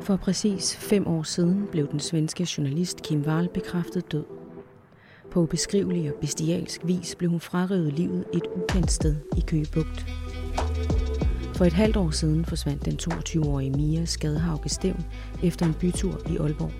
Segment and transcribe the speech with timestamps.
[0.00, 4.24] For præcis fem år siden blev den svenske journalist Kim Wall bekræftet død.
[5.30, 10.06] På ubeskrivelig og bestialsk vis blev hun frarøvet livet et ukendt sted i Køge Bugt.
[11.56, 15.04] For et halvt år siden forsvandt den 22-årige Mia Skadhauke Stævn
[15.42, 16.72] efter en bytur i Aalborg.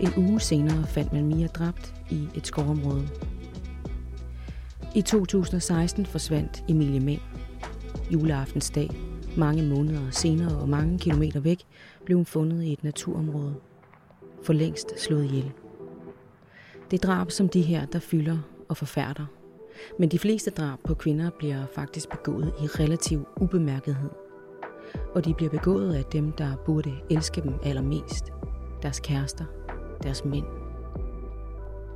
[0.00, 3.08] En uge senere fandt man Mia dræbt i et skovområde.
[4.94, 7.20] I 2016 forsvandt Emilie Mænd.
[8.10, 8.90] Juleaftensdag,
[9.36, 11.64] mange måneder senere og mange kilometer væk,
[12.04, 13.54] blev hun fundet i et naturområde.
[14.42, 15.52] For længst slået ihjel.
[16.90, 19.26] Det er drab som de her, der fylder og forfærder.
[19.98, 24.10] Men de fleste drab på kvinder bliver faktisk begået i relativ ubemærkethed.
[25.14, 28.32] Og de bliver begået af dem, der burde elske dem allermest.
[28.82, 29.44] Deres kærester,
[30.02, 30.44] deres mænd.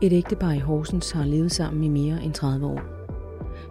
[0.02, 2.97] Et ægtepar i Horsens har levet sammen i mere end 30 år.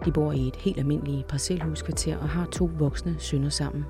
[0.04, 3.84] De bor i et helt almindeligt parcelhuskvarter og har to voksne sønner sammen.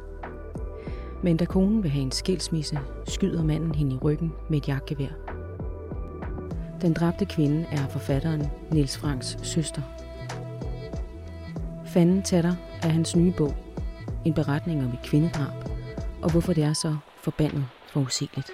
[1.23, 5.09] Men da konen vil have en skilsmisse, skyder manden hende i ryggen med et jagtgevær.
[6.81, 9.83] Den dræbte kvinde er forfatteren Niels Franks søster.
[11.87, 13.55] Fanden tatter er hans nye bog.
[14.25, 15.69] En beretning om et kvindedrab,
[16.23, 18.51] og hvorfor det er så forbandet forudsigeligt.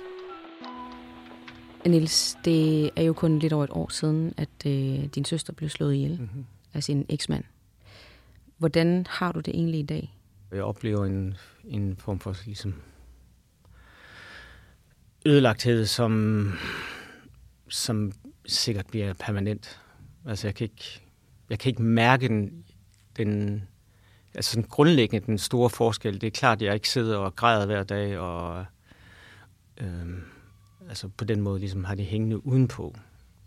[1.87, 5.69] Niels, det er jo kun lidt over et år siden, at øh, din søster blev
[5.69, 6.45] slået ihjel mm-hmm.
[6.75, 7.45] af sin eksmand.
[8.65, 10.19] Hvordan har du det egentlig i dag?
[10.53, 12.75] Jeg oplever en, en form for ligesom,
[15.27, 16.53] ødelagthed, som,
[17.69, 18.13] som
[18.47, 19.81] sikkert bliver permanent.
[20.27, 21.01] Altså jeg kan ikke,
[21.51, 22.65] jeg kan ikke mærke den,
[23.17, 23.63] den
[24.35, 26.21] altså sådan grundlæggende den store forskel.
[26.21, 28.65] Det er klart, at jeg ikke sidder og græder hver dag, og
[29.81, 30.09] øh,
[30.89, 32.95] altså på den måde ligesom har det hængende udenpå.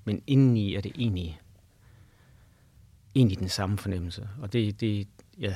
[0.06, 1.40] Men indeni er det egentlig,
[3.18, 4.30] egentlig den samme fornemmelse.
[4.42, 5.08] Og det, det,
[5.40, 5.56] ja,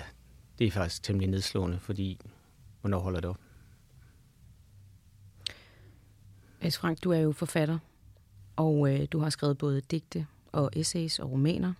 [0.60, 2.20] det er faktisk temmelig nedslående, fordi
[2.82, 3.38] hvornår holder det op?
[6.62, 7.78] Es Frank, du er jo forfatter,
[8.56, 11.74] og øh, du har skrevet både digte og essays og romaner.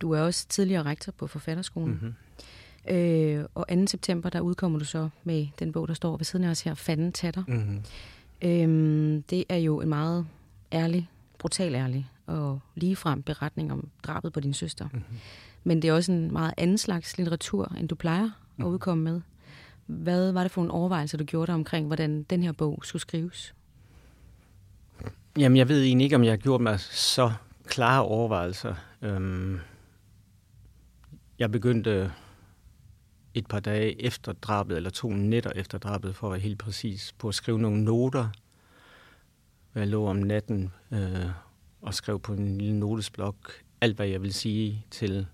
[0.00, 1.90] Du er også tidligere rektor på Forfatterskolen.
[1.90, 2.96] Mm-hmm.
[2.96, 3.86] Øh, og 2.
[3.86, 6.74] september, der udkommer du så med den bog, der står ved siden af os her,
[6.74, 7.44] Fanden tatter.
[7.48, 7.82] Mm-hmm.
[8.42, 10.26] Øhm, det er jo en meget
[10.72, 14.88] ærlig, brutal ærlig og ligefrem beretning om drabet på din søster.
[14.92, 15.18] Mm-hmm.
[15.64, 18.72] Men det er også en meget anden slags litteratur, end du plejer at mm-hmm.
[18.72, 19.20] udkomme med.
[19.86, 23.02] Hvad var det for en overvejelse, du gjorde dig omkring, hvordan den her bog skulle
[23.02, 23.54] skrives?
[25.38, 27.32] Jamen, jeg ved egentlig ikke, om jeg har gjort mig så
[27.64, 28.74] klare overvejelser.
[29.02, 29.60] Øhm,
[31.38, 32.12] jeg begyndte
[33.34, 37.14] et par dage efter drabet, eller to nætter efter drabet, for at være helt præcis,
[37.18, 38.28] på at skrive nogle noter.
[39.74, 41.26] Jeg lå om natten øh,
[41.80, 45.26] og skrev på en lille notesblok alt, hvad jeg vil sige til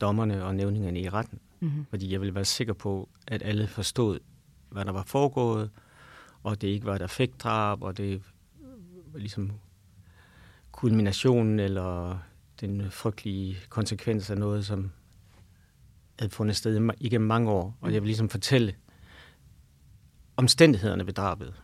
[0.00, 1.38] dommerne og nævningerne i retten.
[1.60, 1.86] Mm-hmm.
[1.90, 4.18] Fordi jeg ville være sikker på, at alle forstod,
[4.70, 5.70] hvad der var foregået,
[6.42, 8.22] og det ikke var et affektdrab, og det
[9.12, 9.52] var ligesom
[10.72, 12.18] kulminationen eller
[12.60, 14.90] den frygtelige konsekvens af noget, som
[16.18, 17.76] havde fundet sted igennem mange år.
[17.80, 18.74] Og jeg vil ligesom fortælle
[20.36, 21.54] omstændighederne ved drabet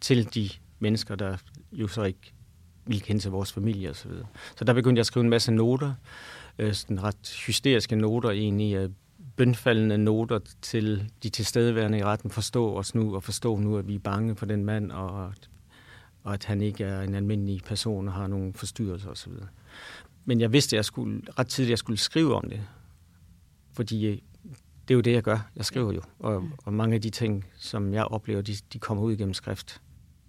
[0.00, 1.36] til de mennesker, der
[1.72, 2.32] jo så ikke
[2.86, 4.02] ville kende til vores familie osv.
[4.02, 4.26] Så, videre.
[4.56, 5.94] så der begyndte jeg at skrive en masse noter,
[6.58, 8.90] øh, sådan ret hysteriske noter egentlig, øh,
[9.36, 13.94] bønfaldende noter til de tilstedeværende i retten, forstå os nu, og forstå nu, at vi
[13.94, 15.32] er bange for den mand, og,
[16.22, 19.32] og at han ikke er en almindelig person og har nogle forstyrrelser osv.
[20.24, 22.60] Men jeg vidste, at jeg skulle, ret tidligt, at jeg skulle skrive om det,
[23.72, 24.18] fordi øh,
[24.88, 25.50] det er jo det, jeg gør.
[25.56, 29.02] Jeg skriver jo, og, og mange af de ting, som jeg oplever, de, de kommer
[29.02, 29.80] ud gennem skrift.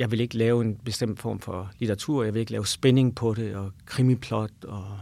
[0.02, 2.24] Jeg vil ikke lave en bestemt form for litteratur.
[2.24, 5.00] Jeg vil ikke lave spænding på det, og krimiplot, og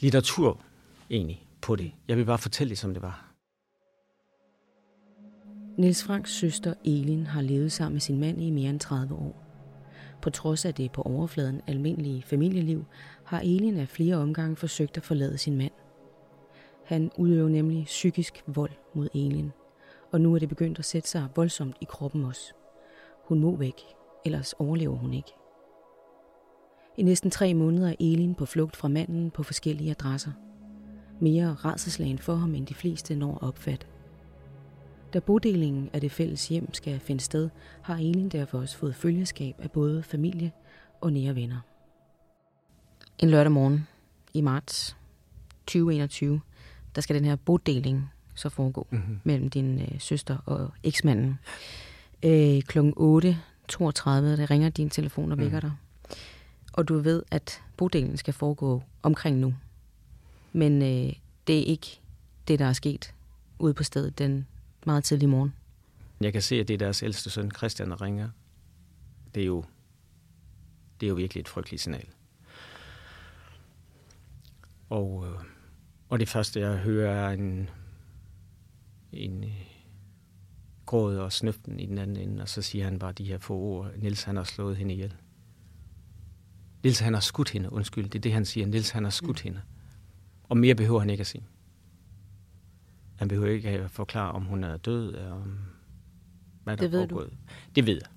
[0.00, 0.60] litteratur
[1.10, 1.92] egentlig på det.
[2.08, 3.32] Jeg vil bare fortælle det, som det var.
[5.78, 9.42] Niels Franks søster Elin har levet sammen med sin mand i mere end 30 år.
[10.22, 12.84] På trods af det på overfladen almindelige familieliv,
[13.24, 15.72] har Elin af flere omgange forsøgt at forlade sin mand.
[16.84, 19.52] Han udøver nemlig psykisk vold mod Elin,
[20.12, 22.52] og nu er det begyndt at sætte sig voldsomt i kroppen også.
[23.24, 23.82] Hun må væk,
[24.26, 25.32] ellers overlever hun ikke.
[26.96, 30.32] I næsten tre måneder er Elin på flugt fra manden på forskellige adresser.
[31.20, 33.86] Mere redselslagen for ham end de fleste når opfat.
[35.12, 37.50] Da bodelingen af det fælles hjem skal finde sted,
[37.82, 40.52] har Elin derfor også fået følgeskab af både familie
[41.00, 41.60] og nære venner.
[43.18, 43.86] En lørdag morgen
[44.34, 44.96] i marts
[45.66, 46.40] 2021
[46.96, 49.20] der skal den her bodeling så foregå mm-hmm.
[49.24, 51.38] mellem din øh, søster og eksmanden.
[52.22, 52.94] Øh, klokken
[53.72, 53.80] 8.32,
[54.10, 55.68] der ringer din telefon og vækker mm.
[55.68, 55.72] dig.
[56.72, 59.54] Og du ved, at bodelingen skal foregå omkring nu.
[60.52, 61.12] Men øh,
[61.46, 62.00] det er ikke
[62.48, 63.14] det, der er sket
[63.58, 64.46] ude på stedet den
[64.86, 65.54] meget tidlige morgen.
[66.20, 68.28] Jeg kan se, at det er deres ældste søn, Christian, der ringer.
[69.34, 69.64] Det er jo,
[71.00, 72.06] det er jo virkelig et frygteligt signal.
[74.90, 75.40] Og, øh,
[76.08, 77.70] og det første, jeg hører, er en,
[79.12, 79.44] en
[80.86, 83.54] gråd og snøften i den anden ende, og så siger han bare de her få
[83.54, 83.90] ord.
[83.96, 85.14] Nils han har slået hende ihjel.
[86.82, 88.66] Nils han har skudt hende, undskyld, det er det, han siger.
[88.66, 89.48] Nils han har skudt mm.
[89.48, 89.62] hende.
[90.42, 91.44] Og mere behøver han ikke at sige.
[93.16, 95.58] Han behøver ikke at forklare, om hun er død, eller om
[96.64, 97.26] hvad der det ved er du.
[97.74, 98.10] Det ved jeg.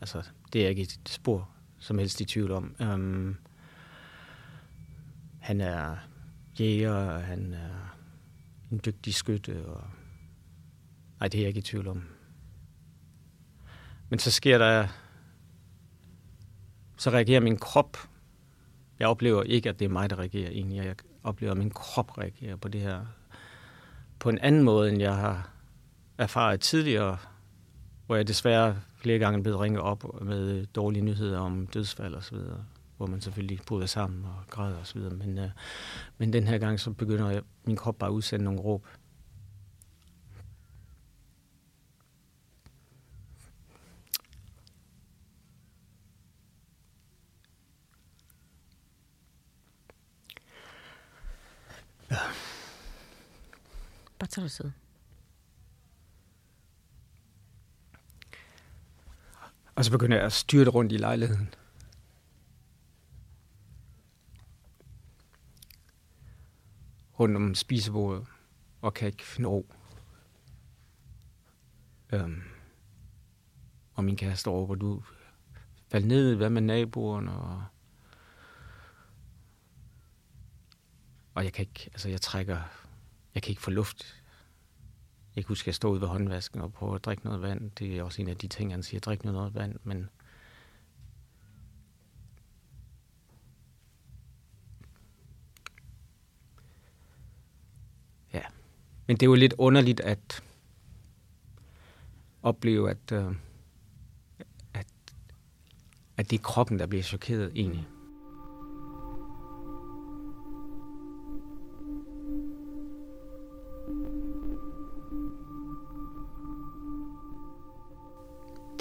[0.00, 0.22] Altså,
[0.52, 1.48] det er ikke et spor
[1.78, 2.74] som helst i tvivl om.
[2.80, 3.36] Um,
[5.40, 5.96] han er
[6.60, 7.96] jæger, han er
[8.70, 9.84] en dygtig skytte, og
[11.22, 12.02] nej, det er jeg ikke i tvivl om.
[14.08, 14.88] Men så sker der,
[16.96, 17.96] så reagerer min krop.
[18.98, 20.76] Jeg oplever ikke, at det er mig, der reagerer egentlig.
[20.76, 23.06] Jeg oplever, at min krop reagerer på det her
[24.18, 25.50] på en anden måde, end jeg har
[26.18, 27.18] erfaret tidligere,
[28.06, 32.24] hvor jeg desværre flere gange er blevet ringet op med dårlige nyheder om dødsfald og
[32.24, 32.64] så videre,
[32.96, 35.14] hvor man selvfølgelig bryder sammen og græder og så videre.
[35.14, 35.50] Men, øh,
[36.18, 38.86] men den her gang, så begynder jeg, min krop bare at udsende nogle råb.
[52.12, 52.18] Ja.
[54.22, 54.70] Bare tag dig tid.
[59.74, 61.54] Og så begynder jeg at styrte rundt i lejligheden.
[67.20, 68.26] Rundt om spisebordet,
[68.82, 69.66] og kan ikke finde ro.
[72.12, 72.42] Øhm,
[73.94, 75.02] og min kæreste over, hvor du
[75.88, 77.64] faldt ned, hvad med naboerne, og,
[81.34, 82.81] og jeg kan ikke, altså jeg trækker,
[83.34, 84.22] jeg kan ikke få luft
[85.36, 87.70] jeg kan huske, at jeg stod ude ved håndvasken og prøvede at drikke noget vand.
[87.70, 90.08] Det er også en af de ting, han siger, drik noget vand, men
[98.34, 98.42] Ja,
[99.06, 100.42] men det er jo lidt underligt at
[102.42, 103.34] opleve, at, øh,
[104.74, 104.86] at,
[106.16, 107.86] at det er kroppen, der bliver chokeret egentlig.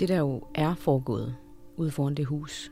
[0.02, 1.36] Det, der jo er foregået
[1.76, 2.72] ude foran det hus,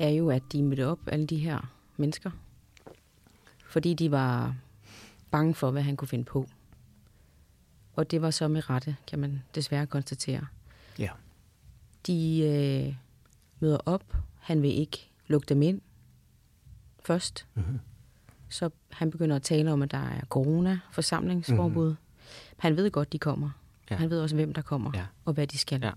[0.00, 2.30] er jo, at de mødte op, alle de her mennesker,
[3.64, 4.56] fordi de var
[5.30, 6.48] bange for, hvad han kunne finde på.
[7.92, 10.46] Og det var så med rette, kan man desværre konstatere.
[10.98, 11.10] Ja.
[12.06, 12.94] De øh,
[13.60, 14.16] møder op.
[14.38, 15.80] Han vil ikke lukke dem ind
[17.04, 17.46] først.
[17.54, 17.78] Mm-hmm.
[18.48, 21.88] Så han begynder at tale om, at der er corona, forsamlingsforbud.
[21.88, 22.56] Mm-hmm.
[22.56, 23.50] Han ved godt, de kommer.
[23.90, 23.96] Ja.
[23.96, 25.06] Han ved også, hvem der kommer, ja.
[25.24, 25.80] og hvad de skal.
[25.80, 25.90] Ja.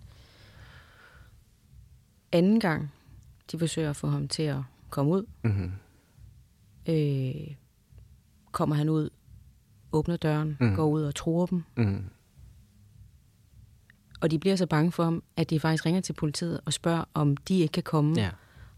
[2.31, 2.91] Anden gang,
[3.51, 4.59] de forsøger at få ham til at
[4.89, 5.71] komme ud, mm-hmm.
[6.89, 7.55] øh,
[8.51, 9.09] kommer han ud,
[9.91, 10.75] åbner døren, mm.
[10.75, 11.63] går ud og tror dem.
[11.77, 12.03] Mm.
[14.21, 17.03] Og de bliver så bange for ham, at de faktisk ringer til politiet og spørger,
[17.13, 18.29] om de ikke kan komme ja.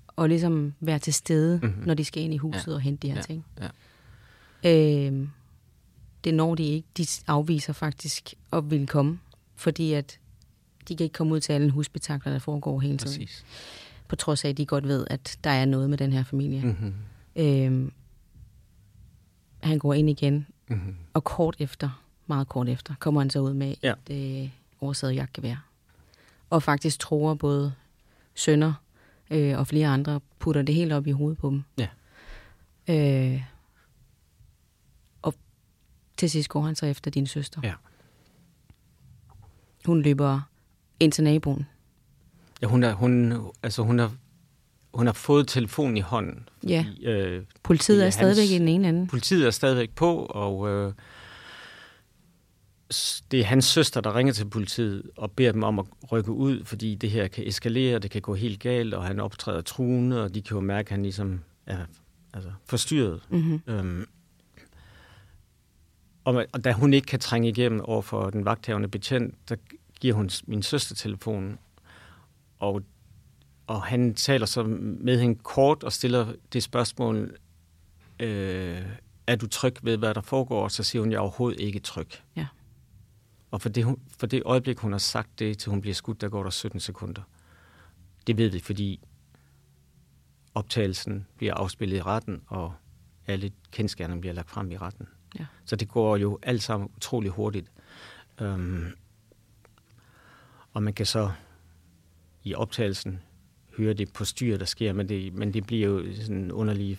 [0.07, 1.83] og ligesom være til stede, mm-hmm.
[1.85, 2.73] når de skal ind i huset ja.
[2.73, 3.21] og hente de her ja.
[3.21, 3.45] ting.
[4.63, 5.07] Ja.
[5.07, 5.27] Øh,
[6.23, 6.87] det når de ikke.
[6.97, 9.19] De afviser faktisk at ville komme,
[9.55, 10.19] fordi at
[10.87, 13.19] de kan ikke komme ud til alle husbetakler, der foregår hele tiden.
[13.19, 13.45] Præcis.
[14.07, 16.61] På trods af, at de godt ved, at der er noget med den her familie.
[16.61, 16.93] Mm-hmm.
[17.35, 17.91] Øhm,
[19.59, 20.95] han går ind igen, mm-hmm.
[21.13, 23.93] og kort efter, meget kort efter, kommer han så ud med ja.
[24.09, 24.49] et øh,
[24.81, 25.65] oversaget jagtgevær.
[26.49, 27.73] Og faktisk tror både
[28.35, 28.73] sønner
[29.31, 31.63] øh, og flere andre putter det helt op i hovedet på dem.
[31.77, 31.87] Ja.
[32.87, 33.43] Øh,
[36.23, 37.61] til sidst går han så efter din søster.
[37.63, 37.73] Ja.
[39.85, 40.41] Hun løber
[40.99, 41.65] ind til naboen.
[42.61, 44.13] Ja, hun, er, hun, altså hun, har,
[44.93, 46.49] hun har fået telefonen i hånden.
[46.67, 49.07] Ja, fordi, øh, politiet er hans, stadigvæk i den ene ende.
[49.07, 50.93] Politiet er stadigvæk på, og øh,
[53.31, 56.63] det er hans søster, der ringer til politiet og beder dem om at rykke ud,
[56.65, 60.35] fordi det her kan eskalere, det kan gå helt galt, og han optræder truende, og
[60.35, 61.85] de kan jo mærke, at han ligesom er
[62.33, 63.21] altså, forstyrret.
[63.29, 63.61] Mm-hmm.
[63.67, 64.05] Øhm,
[66.25, 69.55] og, og da hun ikke kan trænge igennem over for den vagthavende betjent, der
[69.99, 71.59] giver hun min søster telefonen,
[72.59, 72.81] og,
[73.67, 77.37] og han taler så med hende kort og stiller det spørgsmål,
[78.19, 78.81] øh,
[79.27, 80.67] er du tryg ved, hvad der foregår?
[80.67, 82.09] Så siger hun, jeg er overhovedet ikke tryg.
[82.35, 82.47] Ja.
[83.51, 86.29] Og for det, for det øjeblik, hun har sagt det, til hun bliver skudt, der
[86.29, 87.21] går der 17 sekunder.
[88.27, 88.99] Det ved vi, fordi
[90.55, 92.73] optagelsen bliver afspillet i retten, og
[93.27, 95.07] alle kendskærne bliver lagt frem i retten.
[95.39, 95.45] Ja.
[95.65, 97.71] Så det går jo alt sammen utrolig hurtigt.
[98.41, 98.85] Øhm,
[100.73, 101.31] Og man kan så
[102.43, 103.19] i optagelsen
[103.77, 106.97] høre det på styr, der sker, men det, men det bliver jo sådan en underlig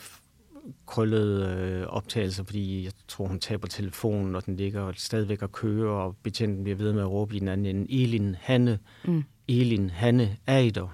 [0.86, 5.90] krøllet øh, optagelse, fordi jeg tror, hun taber telefonen, og den ligger stadigvæk og kører,
[5.90, 9.24] og betjenten bliver ved med at råbe i den anden ende, Elin, Hanne, mm.
[9.48, 10.88] Elin, Hanne, Eider.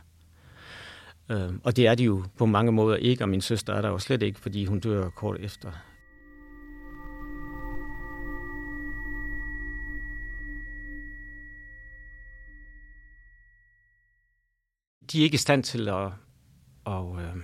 [1.30, 3.88] Øh, og det er de jo på mange måder ikke, og min søster er der
[3.88, 5.70] jo slet ikke, fordi hun dør kort efter.
[15.12, 16.06] De er ikke i stand til at,
[16.86, 17.36] at, øh,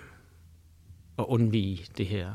[1.19, 2.33] at undvige det her,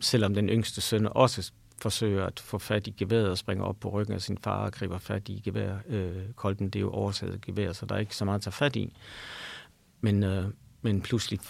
[0.00, 1.52] selvom den yngste søn også
[1.82, 4.72] forsøger at få fat i geværet og springer op på ryggen af sin far og
[4.72, 5.76] griber fat i gevær.
[5.86, 8.52] Øh, kolben, det er jo oversat gevær, så der er ikke så meget at tage
[8.52, 8.96] fat i.
[10.00, 10.48] Men, øh,
[10.82, 11.40] men pludselig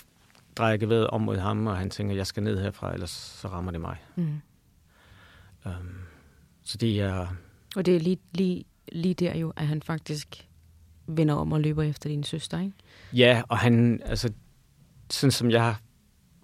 [0.56, 3.72] drejer geværet om mod ham, og han tænker, jeg skal ned herfra, ellers så rammer
[3.72, 3.96] det mig.
[4.16, 4.40] Mm.
[5.66, 5.98] Um,
[6.62, 7.26] så det er...
[7.76, 10.48] Og det er lige, lige, lige der jo, at han faktisk
[11.16, 12.72] vender om og løber efter din søster, ikke?
[13.12, 14.32] Ja, og han, altså,
[15.10, 15.74] sådan som jeg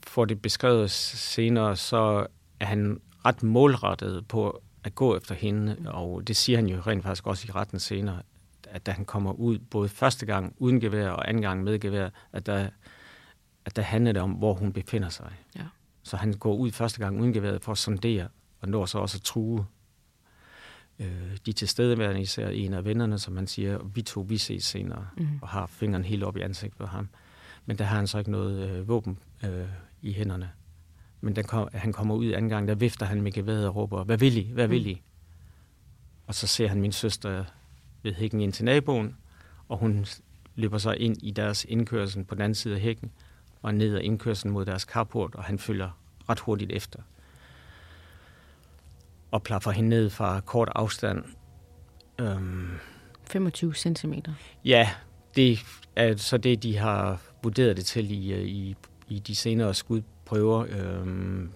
[0.06, 2.26] får det beskrevet senere, så
[2.60, 7.02] er han ret målrettet på at gå efter hende, og det siger han jo rent
[7.02, 8.22] faktisk også i retten senere,
[8.68, 12.08] at da han kommer ud, både første gang uden gevær og anden gang med gevær,
[12.32, 12.68] at der,
[13.64, 15.32] at der handler det om, hvor hun befinder sig.
[15.56, 15.64] Ja.
[16.02, 18.28] Så han går ud første gang uden gevær for at sondere,
[18.60, 19.66] og når så også at true
[20.98, 25.06] øh, de tilstedeværende, især en af vennerne, som han siger, vi to, vi ses senere,
[25.16, 25.28] mm.
[25.42, 27.08] og har fingeren helt op i ansigtet på ham.
[27.66, 29.66] Men der har han så ikke noget øh, våben øh,
[30.02, 30.50] i hænderne.
[31.20, 34.04] Men den kom, han kommer ud anden gang, der vifter han med geværet og råber,
[34.04, 34.50] hvad vil I?
[34.52, 34.88] Hvad vil mm.
[34.88, 34.94] I?
[34.94, 35.00] Mm.
[36.26, 37.44] Og så ser han min søster
[38.02, 39.16] ved hækken ind til naboen,
[39.68, 40.06] og hun
[40.54, 43.10] løber så ind i deres indkørsel på den anden side af hækken,
[43.62, 45.90] og ned ad indkørselen mod deres carport, og han følger
[46.28, 47.02] ret hurtigt efter.
[49.30, 51.24] Og plaffer hende ned fra kort afstand.
[52.18, 52.70] Øhm,
[53.30, 54.12] 25 cm?
[54.64, 54.90] Ja,
[55.36, 55.58] det
[55.96, 58.76] er så det, de har vurderet det til i, i,
[59.08, 60.66] i de senere skudprøver.
[60.68, 61.52] Øhm,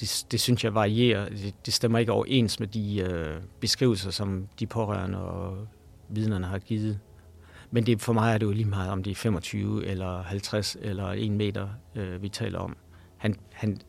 [0.00, 1.28] det, det synes jeg varierer.
[1.28, 5.68] Det, det stemmer ikke overens med de øh, beskrivelser, som de pårørende og
[6.08, 7.00] vidnerne har givet.
[7.70, 10.76] Men det, for mig er det jo lige meget, om det er 25 eller 50
[10.80, 12.76] eller 1 meter, øh, vi taler om.
[13.16, 13.80] Han, han,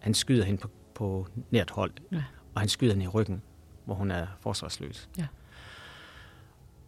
[0.00, 2.22] han skyder hende på, på nært hold, ja.
[2.54, 3.42] og han skyder hende i ryggen,
[3.84, 5.08] hvor hun er forsvarsløs.
[5.18, 5.26] Ja.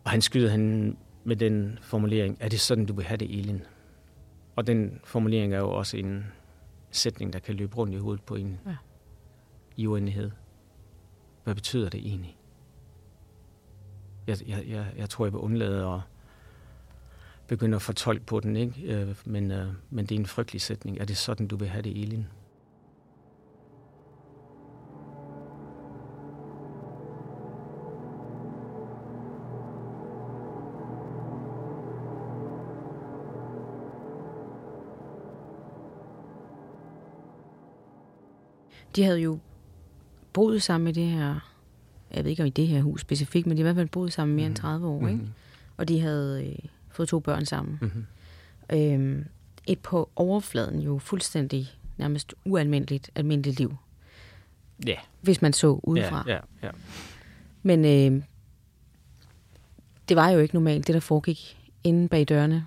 [0.05, 3.63] Og han skyder hende med den formulering, er det sådan, du vil have det, Elin?
[4.57, 6.27] Og den formulering er jo også en
[6.91, 8.77] sætning, der kan løbe rundt i hovedet på en ja.
[9.77, 10.31] i uenighed.
[11.45, 12.37] Hvad betyder det egentlig?
[14.27, 16.01] Jeg, jeg, jeg, jeg tror, jeg vil undlade at
[17.47, 18.83] begynde at fortolke på den, ikke?
[18.83, 20.99] Øh, men, øh, men det er en frygtelig sætning.
[20.99, 22.27] Er det sådan, du vil have det, Elin?
[38.97, 39.39] De havde jo
[40.33, 41.55] boet sammen i det her,
[42.15, 43.89] jeg ved ikke om i det her hus specifikt, men de havde i hvert fald
[43.89, 44.53] boet sammen mere mm-hmm.
[44.53, 45.05] end 30 mhm.
[45.05, 45.21] år, ikke?
[45.21, 45.33] Mm-hmm.
[45.77, 47.79] Og de havde øh, fået to børn sammen.
[47.81, 48.07] Mm-hmm.
[48.73, 49.25] Øhm,
[49.67, 53.77] et på overfladen jo fuldstændig nærmest ualmindeligt almindeligt liv.
[54.87, 54.91] Ja.
[54.91, 55.01] Yeah.
[55.21, 56.25] Hvis man så udefra.
[56.27, 56.71] Ja, ja, ja.
[57.63, 58.23] Men øh,
[60.09, 62.67] det var jo ikke normalt, det der foregik inde bag dørene.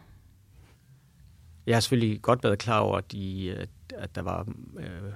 [1.66, 5.14] Jeg har selvfølgelig godt været klar over, at, de, at, at der var øh,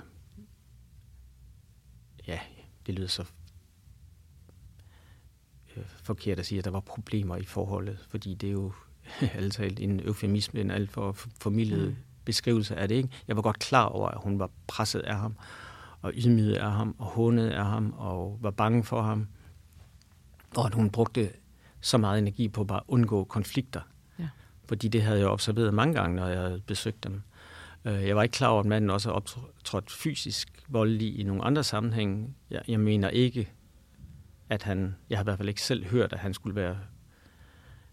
[2.28, 2.40] ja,
[2.86, 3.24] det lyder så
[5.78, 8.74] øh, forkert at sige, at der var problemer i forholdet, fordi det er jo
[9.38, 11.96] alt talt en eufemisme, en alt for formidlet mm.
[12.26, 12.96] beskrivelse af det.
[12.96, 13.10] Ikke?
[13.28, 15.38] Jeg var godt klar over, at hun var presset af ham,
[16.02, 19.28] og ydmyget af ham, og hånet af ham, og var bange for ham,
[20.56, 21.30] og at hun brugte
[21.82, 23.82] så meget energi på bare at undgå konflikter.
[24.20, 24.30] Ja.
[24.66, 27.22] Fordi det havde jeg observeret mange gange, når jeg havde besøgt dem.
[27.88, 31.64] Øh, jeg var ikke klar over, at manden også optrådt fysisk voldelig i nogle andre
[31.64, 32.34] sammenhænge.
[32.52, 33.52] Jeg, jeg mener ikke,
[34.50, 34.96] at han...
[35.10, 36.78] Jeg har i hvert fald ikke selv hørt, at han skulle være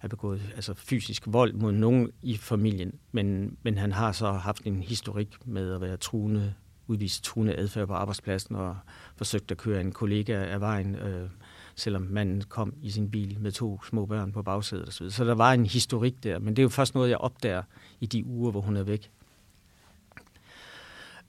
[0.05, 4.63] have begået altså fysisk vold mod nogen i familien, men, men han har så haft
[4.65, 6.55] en historik med at være truende,
[6.87, 8.77] udvist truende adfærd på arbejdspladsen og
[9.17, 11.31] forsøgt at køre en kollega af vejen, øh,
[11.75, 15.11] selvom manden kom i sin bil med to små børn på bagsædet osv.
[15.11, 17.63] Så der var en historik der, men det er jo først noget, jeg opdager
[18.01, 19.11] i de uger, hvor hun er væk.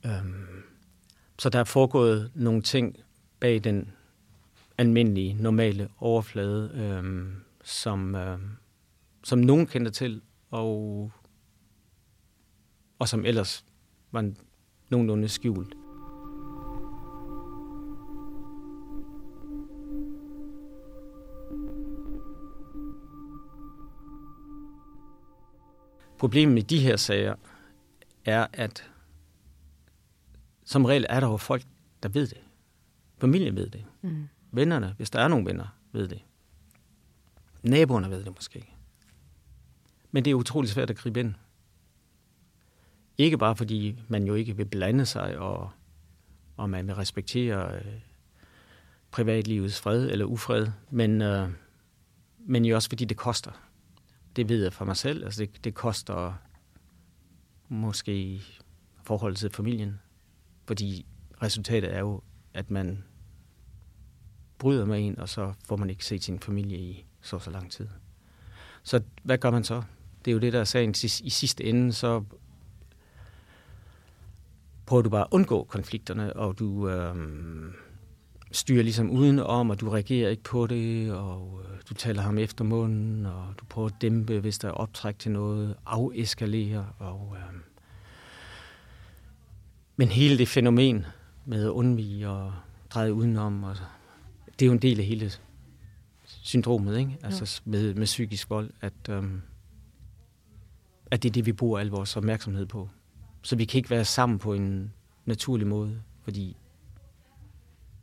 [0.06, 0.64] Øhm,
[1.40, 2.98] så der er foregået nogle ting
[3.40, 3.92] bag den
[4.78, 8.50] almindelige, normale overflade, øhm, som, øhm,
[9.24, 10.22] som nogen kender til,
[10.52, 11.12] og,
[13.00, 13.66] og som ellers
[14.12, 14.32] var
[14.90, 15.76] nogenlunde skjult.
[26.20, 27.36] Problemet med de her sager
[28.26, 28.92] er, at
[30.66, 31.64] som regel er der jo folk,
[32.04, 32.38] der ved det.
[33.18, 33.86] Familien ved det.
[34.02, 34.28] Mm.
[34.52, 36.22] Vennerne, hvis der er nogle venner, ved det.
[37.64, 38.74] Naboerne ved det måske.
[40.12, 41.34] Men det er utrolig svært at gribe ind.
[43.18, 45.70] Ikke bare fordi man jo ikke vil blande sig, og,
[46.58, 48.00] og man vil respektere øh,
[49.12, 51.50] privatlivets fred eller ufred, men, øh,
[52.40, 53.52] men jo også fordi det koster.
[54.36, 55.24] Det ved jeg fra mig selv.
[55.24, 56.34] Altså det, det koster
[57.70, 58.42] måske
[59.04, 60.00] forholdet til familien.
[60.68, 61.06] Fordi
[61.44, 62.22] resultatet er jo,
[62.54, 63.04] at man
[64.58, 67.72] bryder med en, og så får man ikke set sin familie i så så lang
[67.72, 67.88] tid.
[68.84, 69.84] Så hvad gør man så?
[70.26, 70.96] Det er jo det, der er sagen.
[71.24, 72.24] I sidste ende, så
[74.86, 77.16] prøver du bare at undgå konflikterne, og du øh,
[78.52, 82.64] styrer ligesom udenom, og du reagerer ikke på det, og øh, du taler ham efter
[82.64, 87.38] munden, og du prøver at dæmpe, hvis der er optræk til noget, afeskalere, og...
[87.38, 87.60] Øh,
[89.96, 91.06] men hele det fænomen
[91.46, 92.54] med at undvige og
[92.90, 93.76] dreje udenom, og,
[94.60, 95.32] det er jo en del af hele
[96.26, 97.18] syndromet, ikke?
[97.24, 99.42] Altså med, med psykisk vold, at, øhm,
[101.12, 102.90] at det er det, vi bruger al vores opmærksomhed på.
[103.42, 104.94] Så vi kan ikke være sammen på en
[105.26, 106.58] naturlig måde, fordi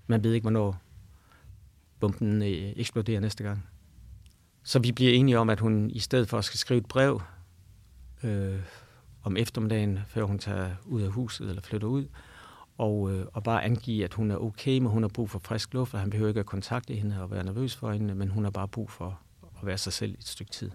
[0.06, 0.82] man ved ikke, hvornår
[2.00, 3.66] bomben øh, eksploderer næste gang.
[4.62, 7.22] Så vi bliver enige om, at hun i stedet for skal skrive et brev
[8.22, 8.60] øh,
[9.24, 12.06] om eftermiddagen, før hun tager ud af huset eller flytter ud,
[12.78, 15.74] og, øh, og bare angive, at hun er okay, men hun har brug for frisk
[15.74, 18.44] luft, og han behøver ikke at kontakte hende og være nervøs for hende, men hun
[18.44, 19.18] har bare brug for
[19.60, 20.70] at være sig selv et stykke tid.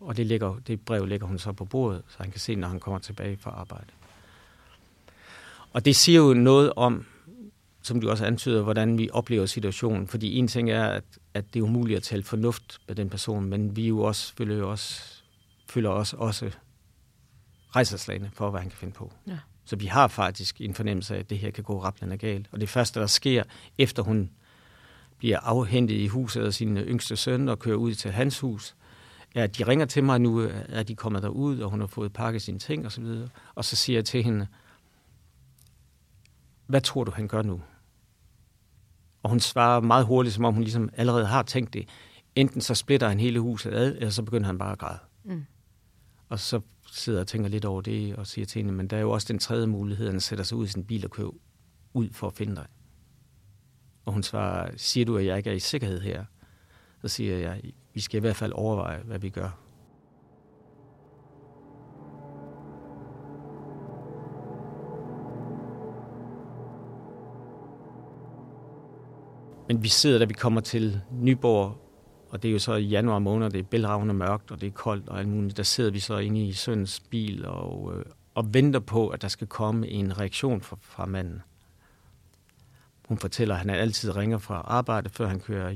[0.00, 2.68] Og det, ligger, det brev lægger hun så på bordet, så han kan se, når
[2.68, 3.86] han kommer tilbage fra arbejde.
[5.72, 7.06] Og det siger jo noget om,
[7.82, 10.06] som du også antyder, hvordan vi oplever situationen.
[10.06, 11.04] Fordi en ting er, at,
[11.34, 14.56] at det er umuligt at tale fornuft med den person, men vi jo også føler
[14.56, 15.02] jo også,
[15.68, 16.50] føler os også
[17.76, 19.12] rejserslagene for, hvad han kan finde på.
[19.26, 19.38] Ja.
[19.64, 22.48] Så vi har faktisk en fornemmelse af, at det her kan gå rappelende galt.
[22.52, 23.42] Og det første, der sker,
[23.78, 24.30] efter hun
[25.18, 28.76] bliver afhentet i huset af sin yngste søn og kører ud til hans hus,
[29.34, 32.12] er, at de ringer til mig nu, at de kommer derud, og hun har fået
[32.12, 33.04] pakket sine ting osv.
[33.04, 34.46] Og, og så siger jeg til hende,
[36.66, 37.62] hvad tror du, han gør nu?
[39.22, 41.88] Og hun svarer meget hurtigt, som om hun ligesom allerede har tænkt det.
[42.34, 44.98] Enten så splitter han hele huset ad, eller så begynder han bare at græde.
[45.24, 45.44] Mm.
[46.32, 46.60] Og så
[46.92, 49.32] sidder og tænker lidt over det og siger til hende, men der er jo også
[49.32, 51.30] den tredje mulighed, at han sætter sig ud i sin bil og kører
[51.94, 52.66] ud for at finde dig.
[54.04, 56.24] Og hun svarer, siger du, at jeg ikke er i sikkerhed her?
[57.02, 57.62] Så siger jeg,
[57.94, 59.58] vi skal i hvert fald overveje, hvad vi gør.
[69.68, 71.81] Men vi sidder, da vi kommer til Nyborg
[72.32, 74.70] og det er jo så i januar måned, det er bælragende mørkt, og det er
[74.70, 75.56] koldt og alt muligt.
[75.56, 79.28] Der sidder vi så inde i søndens bil og, øh, og venter på, at der
[79.28, 81.42] skal komme en reaktion fra, fra manden.
[83.08, 85.74] Hun fortæller, at han altid ringer fra arbejde, før han kører,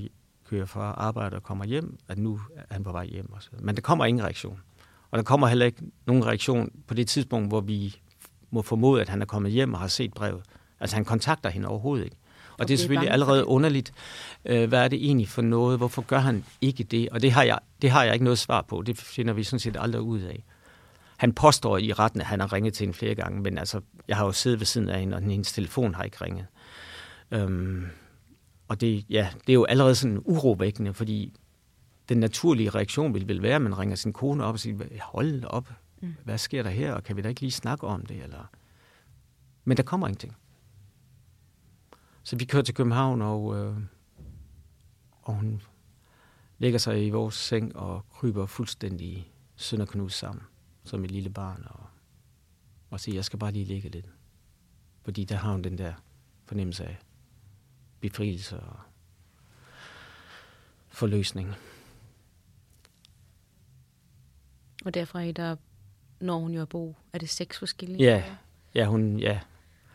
[0.48, 3.32] kører fra arbejde og kommer hjem, at nu er han på vej hjem.
[3.32, 3.50] Også.
[3.58, 4.60] Men der kommer ingen reaktion.
[5.10, 7.96] Og der kommer heller ikke nogen reaktion på det tidspunkt, hvor vi
[8.50, 10.42] må formode, at han er kommet hjem og har set brevet.
[10.80, 12.16] Altså han kontakter hende overhovedet ikke.
[12.58, 13.92] Og det er selvfølgelig allerede underligt.
[14.44, 15.78] Øh, hvad er det egentlig for noget?
[15.78, 17.08] Hvorfor gør han ikke det?
[17.08, 18.82] Og det har, jeg, det har jeg ikke noget svar på.
[18.82, 20.44] Det finder vi sådan set aldrig ud af.
[21.16, 24.16] Han påstår i retten, at han har ringet til hende flere gange, men altså, jeg
[24.16, 26.46] har jo siddet ved siden af hende, og hendes telefon har ikke ringet.
[27.30, 27.86] Øhm,
[28.68, 31.32] og det, ja, det er jo allerede sådan urovækkende, fordi
[32.08, 35.44] den naturlige reaktion vil vel være, at man ringer sin kone op og siger, hold
[35.44, 36.14] op, mm.
[36.24, 38.22] hvad sker der her, og kan vi da ikke lige snakke om det?
[38.22, 38.50] Eller...
[39.64, 40.36] Men der kommer ingenting.
[42.26, 43.76] Så vi kører til København, og, øh,
[45.22, 45.62] og hun
[46.58, 50.44] lægger sig i vores seng og kryber fuldstændig sønderknus sammen,
[50.84, 51.86] som et lille barn, og,
[52.90, 54.06] og siger, jeg skal bare lige ligge lidt.
[55.02, 55.94] Fordi der har hun den der
[56.44, 56.98] fornemmelse af
[58.00, 58.76] befrielse og
[60.88, 61.54] forløsning.
[64.84, 65.56] Og derfra i der
[66.20, 68.04] når hun jo at bo, er det seks forskellige?
[68.04, 68.36] Ja,
[68.74, 69.40] ja, hun, ja,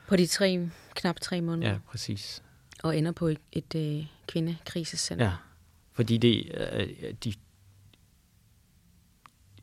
[0.08, 1.72] på de tre, knap tre måneder.
[1.72, 2.44] Ja, præcis.
[2.84, 5.26] Og ender på et, et, øh, kvindekrisecenter.
[5.26, 5.34] Ja,
[5.92, 7.34] fordi det, øh, de,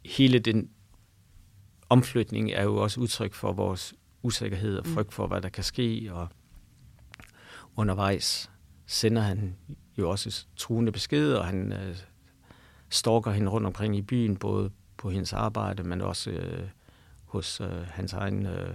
[0.05, 0.71] hele den
[1.89, 4.95] omflytning er jo også udtryk for vores usikkerhed og mm.
[4.95, 6.29] frygt for, hvad der kan ske, og
[7.77, 8.51] undervejs
[8.87, 9.57] sender han
[9.99, 11.97] jo også truende beskeder, og han øh,
[12.89, 16.69] stalker hende rundt omkring i byen, både på hendes arbejde, men også øh,
[17.25, 18.75] hos øh, hans egen øh,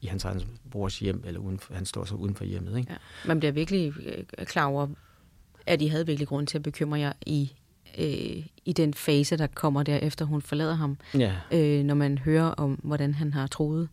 [0.00, 2.78] i hans egen brors hjem, eller uden for, han står så uden for hjemmet.
[2.78, 2.92] Ikke?
[2.92, 2.96] Ja.
[3.26, 4.88] Man bliver virkelig øh, klar over,
[5.66, 7.52] at I havde virkelig grund til at bekymre jer i
[7.98, 10.98] øh, i den fase, der kommer der efter hun forlader ham.
[11.14, 11.34] Ja.
[11.50, 13.88] Øh, når man hører om, hvordan han har troet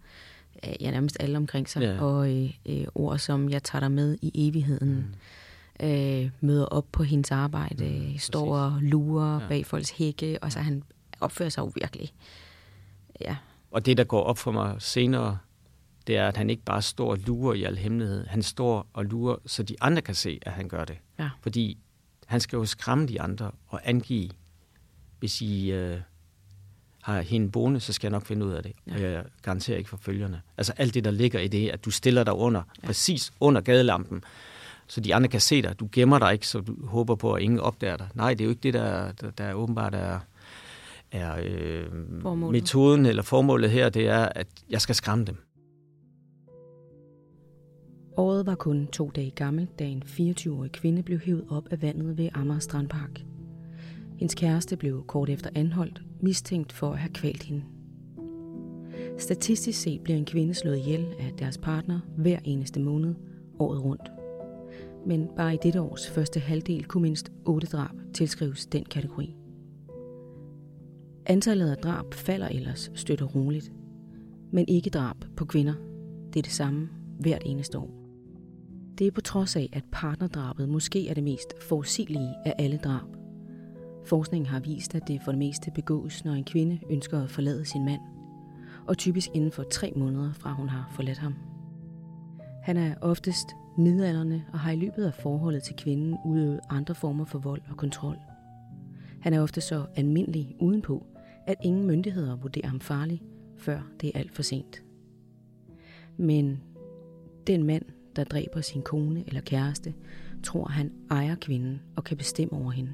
[0.68, 1.82] øh, ja, nærmest alle omkring sig.
[1.82, 2.02] Ja.
[2.02, 4.96] Og øh, øh, ord som, jeg tager dig med i evigheden.
[4.96, 5.86] Mm.
[5.88, 9.48] Øh, møder op på hendes arbejde, mm, står og lurer ja.
[9.48, 10.84] bag folks hække, og så han
[11.22, 12.14] opfører sig jo virkelig.
[13.22, 13.36] Ja.
[13.72, 15.38] Og det, der går op for mig senere,
[16.08, 18.28] det er, at han ikke bare står og lurer i al hemmelighed.
[18.28, 20.98] Han står og lurer, så de andre kan se, at han gør det.
[21.20, 21.30] Ja.
[21.42, 21.78] Fordi
[22.26, 24.30] han skal jo skræmme de andre og angive,
[25.20, 25.98] hvis I øh,
[27.02, 28.74] har hende boende, så skal jeg nok finde ud af det.
[28.88, 28.94] Ja.
[28.94, 30.42] Og jeg garanterer ikke for følgerne.
[30.58, 32.88] Altså alt det, der ligger i det, at du stiller dig under, ja.
[32.88, 34.24] præcis under gadelampen,
[34.88, 35.80] så de andre kan se dig.
[35.80, 38.08] Du gemmer dig ikke, så du håber på, at ingen opdager dig.
[38.14, 40.20] Nej, det er jo ikke det, der, der, der åbenbart er,
[41.12, 41.94] er øh,
[42.52, 43.90] metoden eller formålet her.
[43.90, 45.38] Det er, at jeg skal skræmme dem.
[48.18, 52.18] Året var kun to dage gammel, da en 24-årig kvinde blev hævet op af vandet
[52.18, 53.26] ved Amager Strandpark.
[54.18, 57.64] Hendes kæreste blev kort efter anholdt, mistænkt for at have kvalt hende.
[59.18, 63.16] Statistisk set bliver en kvinde slået ihjel af deres partner hver eneste måned,
[63.60, 64.12] året rundt.
[65.06, 69.36] Men bare i dette års første halvdel kunne mindst otte drab tilskrives den kategori.
[71.26, 73.72] Antallet af drab falder ellers støt og roligt,
[74.52, 75.74] men ikke drab på kvinder.
[76.34, 78.03] Det er det samme hvert eneste år.
[78.98, 83.08] Det er på trods af, at partnerdrabet måske er det mest forudsigelige af alle drab.
[84.06, 87.66] Forskningen har vist, at det for det meste begås, når en kvinde ønsker at forlade
[87.66, 88.02] sin mand,
[88.88, 91.34] og typisk inden for tre måneder fra hun har forladt ham.
[92.64, 97.26] Han er oftest midalderne og har i løbet af forholdet til kvinden udøvet andre former
[97.26, 98.18] for vold og kontrol.
[99.22, 101.06] Han er ofte så almindelig udenpå,
[101.48, 103.24] at ingen myndigheder vurderer ham farlig,
[103.58, 104.84] før det er alt for sent.
[106.18, 106.62] Men
[107.48, 107.84] den mand,
[108.16, 109.94] der dræber sin kone eller kæreste,
[110.44, 112.92] tror han ejer kvinden og kan bestemme over hende.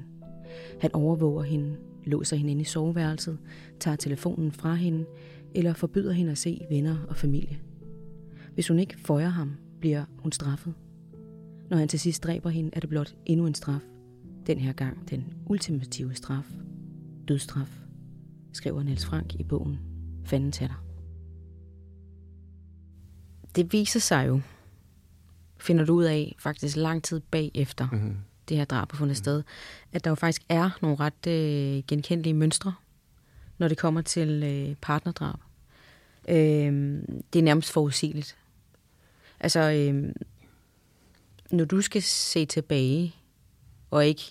[0.80, 3.38] Han overvåger hende, låser hende ind i soveværelset,
[3.80, 5.04] tager telefonen fra hende
[5.54, 7.58] eller forbyder hende at se venner og familie.
[8.54, 10.74] Hvis hun ikke føjer ham, bliver hun straffet.
[11.70, 13.80] Når han til sidst dræber hende, er det blot endnu en straf.
[14.46, 16.52] Den her gang den ultimative straf.
[17.28, 17.80] Dødstraf,
[18.52, 19.78] skriver Niels Frank i bogen
[20.24, 20.84] Fanden tager
[23.56, 24.40] Det viser sig jo,
[25.60, 28.16] finder du ud af faktisk lang tid bagefter mm-hmm.
[28.48, 29.24] det her drab har fundet mm-hmm.
[29.24, 29.42] sted,
[29.92, 32.74] at der jo faktisk er nogle ret øh, genkendelige mønstre,
[33.58, 35.38] når det kommer til øh, partnerdrab.
[36.28, 38.36] Øh, det er nærmest forudsigeligt.
[39.40, 40.12] Altså, øh,
[41.50, 43.14] når du skal se tilbage,
[43.90, 44.22] og ikke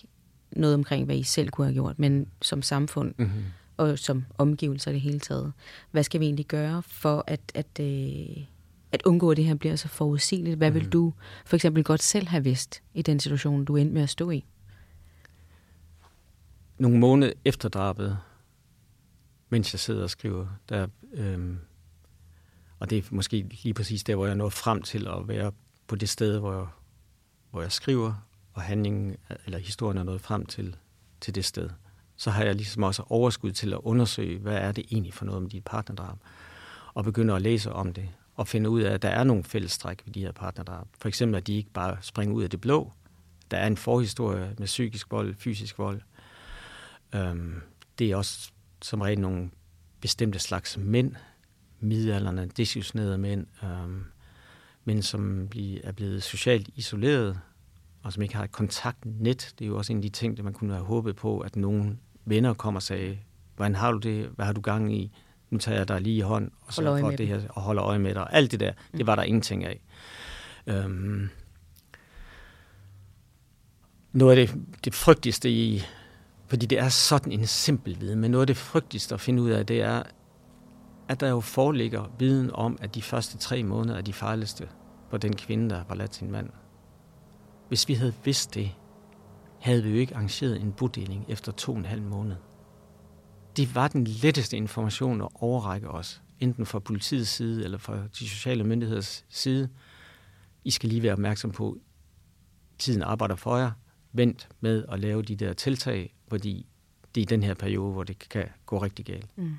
[0.52, 3.44] noget omkring, hvad I selv kunne have gjort, men som samfund mm-hmm.
[3.76, 5.52] og som omgivelser det hele taget,
[5.90, 8.44] hvad skal vi egentlig gøre for at, at øh,
[8.92, 10.56] at undgå, at det her bliver så forudsigeligt?
[10.56, 10.90] Hvad vil mhm.
[10.90, 11.12] du
[11.46, 14.44] for eksempel godt selv have vidst i den situation, du endte med at stå i?
[16.78, 18.18] Nogle måneder efter drabet,
[19.48, 21.58] mens jeg sidder og skriver, der, øhm,
[22.78, 25.52] og det er måske lige præcis der, hvor jeg nåede frem til at være
[25.86, 26.66] på det sted, hvor jeg,
[27.50, 30.76] hvor jeg skriver, og handlingen, eller historien er nået frem til,
[31.20, 31.70] til det sted.
[32.16, 35.42] Så har jeg ligesom også overskud til at undersøge, hvad er det egentlig for noget
[35.42, 36.18] med dit partnerdrab,
[36.94, 38.08] og begynder at læse om det,
[38.40, 40.86] og finde ud af, at der er nogle fællestræk ved de her partnerdrab.
[40.98, 42.92] For eksempel, at de ikke bare springer ud af det blå.
[43.50, 46.00] Der er en forhistorie med psykisk vold, fysisk vold.
[47.14, 47.62] Øhm,
[47.98, 48.50] det er også
[48.82, 49.50] som regel nogle
[50.00, 51.14] bestemte slags mænd,
[51.80, 54.04] midalderne, desillusionerede mænd, øhm,
[54.84, 55.48] men som
[55.84, 57.40] er blevet socialt isoleret,
[58.02, 59.54] og som ikke har et kontaktnet.
[59.58, 61.56] Det er jo også en af de ting, der man kunne have håbet på, at
[61.56, 63.18] nogle venner kommer og sagde,
[63.56, 65.12] hvordan har du det, hvad har du gang i,
[65.50, 67.98] nu tager jeg dig lige i hånd og, så for det her, og holder øje
[67.98, 68.26] med dig.
[68.30, 68.98] Alt det der, mm.
[68.98, 69.80] det var der ingenting af.
[70.66, 71.28] Øhm,
[74.12, 75.82] noget af det, det frygtigste i,
[76.46, 79.50] fordi det er sådan en simpel viden, men noget af det frygtigste at finde ud
[79.50, 80.02] af, det er,
[81.08, 84.68] at der jo foreligger viden om, at de første tre måneder er de farligste
[85.10, 86.50] for den kvinde, der var ladt sin mand.
[87.68, 88.70] Hvis vi havde vidst det,
[89.60, 92.36] havde vi jo ikke arrangeret en bodeling efter to og en halv måned
[93.56, 98.28] det var den letteste information at overrække os, enten fra politiets side eller fra de
[98.28, 99.68] sociale myndigheders side.
[100.64, 101.78] I skal lige være opmærksom på,
[102.78, 103.70] tiden arbejder for jer.
[104.12, 106.66] Vent med at lave de der tiltag, fordi
[107.14, 109.38] det er den her periode, hvor det kan gå rigtig galt.
[109.38, 109.54] Mm.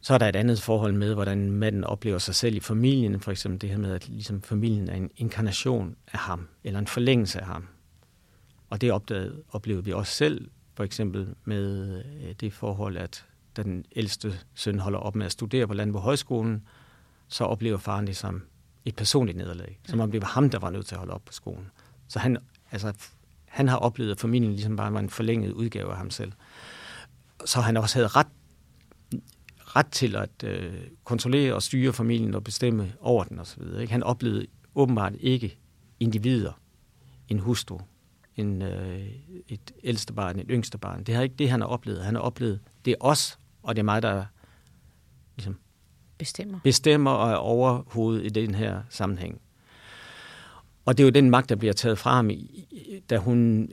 [0.00, 3.20] Så er der et andet forhold med, hvordan manden oplever sig selv i familien.
[3.20, 6.86] For eksempel det her med, at ligesom familien er en inkarnation af ham, eller en
[6.86, 7.66] forlængelse af ham.
[8.70, 13.24] Og det opdagede, oplevede vi også selv for eksempel med øh, det forhold, at
[13.56, 16.62] da den ældste søn holder op med at studere på Landbrug Højskolen,
[17.28, 18.42] så oplever faren det som
[18.84, 19.80] et personligt nederlag.
[19.86, 21.70] Som om det var ham, der var nødt til at holde op på skolen.
[22.08, 22.38] Så han,
[22.70, 22.92] altså,
[23.44, 26.32] han har oplevet, at familien ligesom bare var en forlænget udgave af ham selv.
[27.44, 28.26] Så han også havde ret,
[29.58, 33.62] ret til at øh, kontrollere og styre familien og bestemme over den osv.
[33.80, 33.92] Ikke?
[33.92, 35.58] Han oplevede åbenbart ikke
[36.00, 36.52] individer,
[37.28, 37.78] en hustru,
[38.36, 39.06] en, øh,
[39.48, 41.04] et ældste barn, et yngste barn.
[41.04, 42.04] Det er ikke det, han har oplevet.
[42.04, 44.24] Han har oplevet, det er os, og det er mig, der
[45.36, 45.58] ligesom,
[46.18, 46.58] bestemmer.
[46.64, 49.40] bestemmer og er overhovedet i den her sammenhæng.
[50.84, 52.30] Og det er jo den magt, der bliver taget fra ham,
[53.10, 53.68] da hun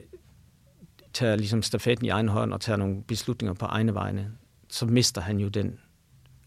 [1.12, 4.32] tager ligesom stafetten i egen hånd og tager nogle beslutninger på egne vegne,
[4.68, 5.78] så mister han jo den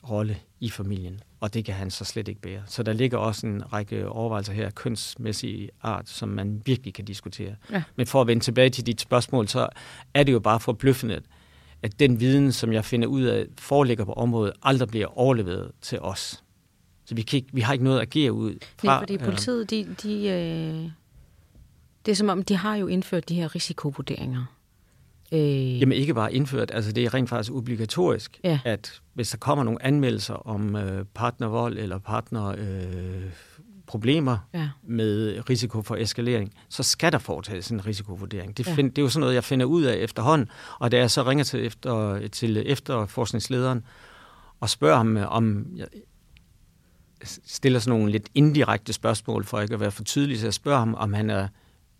[0.09, 2.61] rolle i familien, og det kan han så slet ikke bære.
[2.65, 7.55] Så der ligger også en række overvejelser her, kønsmæssige art, som man virkelig kan diskutere.
[7.71, 7.83] Ja.
[7.95, 9.67] Men for at vende tilbage til dit spørgsmål, så
[10.13, 11.21] er det jo bare forbløffende,
[11.83, 15.99] at den viden, som jeg finder ud af, foreligger på området, aldrig bliver overleveret til
[15.99, 16.43] os.
[17.05, 18.87] Så vi, kan ikke, vi har ikke noget at agere ud fra.
[18.87, 20.89] Nej, fordi politiet, de, de, øh,
[22.05, 24.45] det er som om, de har jo indført de her risikovurderinger.
[25.31, 25.81] Øh...
[25.81, 28.59] Jamen ikke bare indført, altså det er rent faktisk obligatorisk, ja.
[28.65, 34.69] at hvis der kommer nogle anmeldelser om øh, partnervold eller partnerproblemer øh, ja.
[34.83, 38.57] med risiko for eskalering, så skal der foretages en risikovurdering.
[38.57, 38.89] Det, find, ja.
[38.89, 41.43] det er jo sådan noget, jeg finder ud af efterhånden, og da jeg så ringer
[41.43, 43.83] til, efter, til efterforskningslederen
[44.59, 45.87] og spørger ham, om jeg
[47.45, 50.79] stiller sådan nogle lidt indirekte spørgsmål, for ikke at være for tydelig, så jeg spørger
[50.79, 51.47] ham, om han er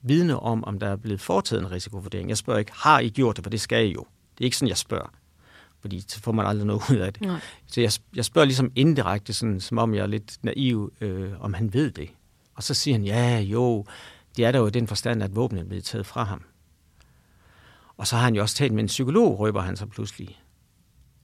[0.08, 2.30] vidne om, om der er blevet foretaget en risikovurdering.
[2.30, 4.06] Jeg spørger ikke, har I gjort det, for det skal I jo.
[4.38, 5.14] Det er ikke sådan, jeg spørger,
[5.82, 7.22] fordi så får man aldrig noget ud af det.
[7.22, 7.40] Nej.
[7.68, 11.54] Så jeg, jeg spørger ligesom indirekte, sådan, som om jeg er lidt naiv, øh, om
[11.54, 12.10] han ved det.
[12.56, 13.86] Og så siger han, ja, jo,
[14.38, 16.42] det er der jo i den forstand, at våbnet er blevet taget fra ham.
[17.98, 20.40] Og så har han jo også talt med en psykolog, røber han så pludselig.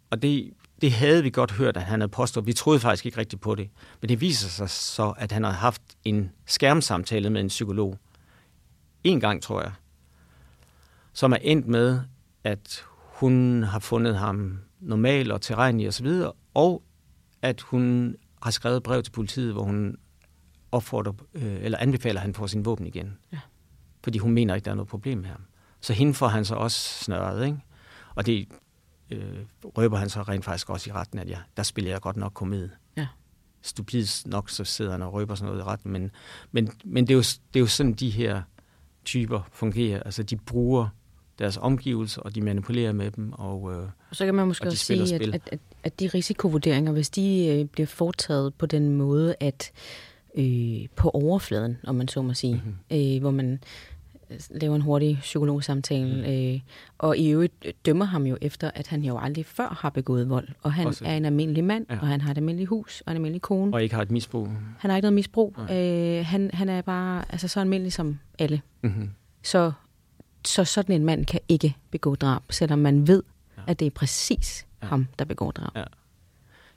[0.09, 2.45] Og det, det havde vi godt hørt, at han havde påstået.
[2.45, 3.69] Vi troede faktisk ikke rigtigt på det.
[4.01, 7.97] Men det viser sig så, at han havde haft en skærmsamtale med en psykolog,
[9.03, 9.71] en gang, tror jeg,
[11.13, 11.99] som er endt med,
[12.43, 16.83] at hun har fundet ham normal og tilregnelig osv., og, og
[17.41, 19.97] at hun har skrevet brev til politiet, hvor hun
[20.71, 23.17] opfordrer, øh, eller anbefaler, at han får sin våben igen.
[23.33, 23.39] Ja.
[24.03, 25.41] Fordi hun mener ikke, der er noget problem med ham.
[25.81, 27.57] Så hende får han så også snørret, ikke?
[28.15, 28.47] Og det
[29.11, 32.17] øh, røber han så rent faktisk også i retten, at ja, der spiller jeg godt
[32.17, 32.71] nok komedie.
[32.97, 33.07] Ja.
[33.61, 36.11] Stupid nok, så sidder han og røber sådan noget i retten, men,
[36.51, 38.41] men, men det, er jo, det er jo sådan, de her
[39.05, 40.03] typer fungerer.
[40.03, 40.87] Altså de bruger
[41.39, 43.33] deres omgivelser, og de manipulerer med dem.
[43.33, 47.09] Og, øh, så kan man måske også sige, at, at, at, at de risikovurderinger, hvis
[47.09, 49.71] de øh, bliver foretaget på den måde, at
[50.35, 53.15] øh, på overfladen, om man så må sige, mm-hmm.
[53.15, 53.63] øh, hvor man
[54.49, 56.53] laver en hurtig psykologsamtale, mm.
[56.55, 56.59] øh,
[56.97, 60.47] og i øvrigt dømmer ham jo efter, at han jo aldrig før har begået vold,
[60.61, 61.05] og han Også.
[61.05, 61.99] er en almindelig mand, ja.
[62.01, 63.73] og han har et almindeligt hus, og en almindelig kone.
[63.73, 64.47] Og ikke har et misbrug.
[64.77, 65.55] Han har ikke noget misbrug.
[65.71, 68.61] Øh, han, han er bare altså, så almindelig som alle.
[68.81, 69.09] Mm-hmm.
[69.43, 69.71] Så,
[70.45, 73.23] så sådan en mand kan ikke begå drab, selvom man ved,
[73.57, 73.61] ja.
[73.67, 74.87] at det er præcis ja.
[74.87, 75.71] ham, der begår drab.
[75.75, 75.83] Ja.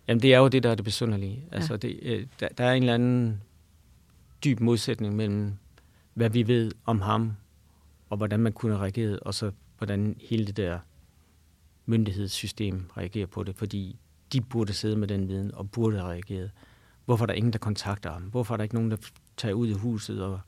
[0.09, 1.45] Jamen, det er jo det, der er det besynderlige.
[1.53, 1.77] Altså, ja.
[1.77, 3.41] det, øh, der, der er en eller anden
[4.45, 5.53] dyb modsætning mellem,
[6.15, 7.33] hvad vi ved om ham,
[8.15, 10.79] og hvordan man kunne reagere, og så hvordan hele det der
[11.87, 13.99] myndighedssystem reagerer på det, fordi
[14.33, 16.51] de burde sidde med den viden og burde have reageret.
[17.05, 18.23] Hvorfor er der ingen, der kontakter ham?
[18.23, 18.97] Hvorfor er der ikke nogen, der
[19.37, 20.41] tager ud i huset og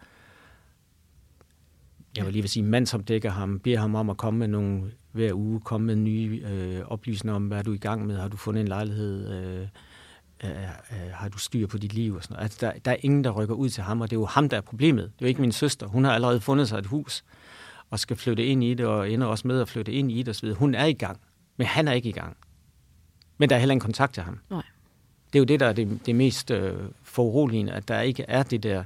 [2.16, 4.48] jeg vil lige vil sige, mand som dækker ham, beder ham om at komme med
[4.48, 8.16] nogle hver uge, komme med nye øh, oplysninger om, hvad er du i gang med,
[8.16, 9.68] har du fundet en lejlighed, øh,
[10.44, 12.44] øh, øh, har du styr på dit liv og sådan noget.
[12.44, 14.48] Altså, der, der er ingen, der rykker ud til ham, og det er jo ham,
[14.48, 15.04] der er problemet.
[15.04, 15.86] Det er jo ikke min søster.
[15.86, 17.24] Hun har allerede fundet sig et hus
[17.90, 20.28] og skal flytte ind i det, og ender også med at flytte ind i det
[20.28, 20.52] osv.
[20.52, 21.20] Hun er i gang,
[21.56, 22.36] men han er ikke i gang.
[23.38, 24.40] Men der er heller ingen kontakt til ham.
[24.50, 24.62] Nej.
[25.32, 28.42] Det er jo det, der er det, det mest øh, foruroligende, at der ikke er
[28.42, 28.84] det der,